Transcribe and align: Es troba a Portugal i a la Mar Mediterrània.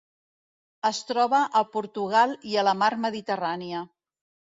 Es 0.89 1.01
troba 1.09 1.41
a 1.59 1.61
Portugal 1.75 2.33
i 2.53 2.57
a 2.61 2.63
la 2.69 2.73
Mar 2.79 2.89
Mediterrània. 3.05 3.83